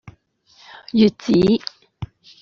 [0.91, 1.61] 穴子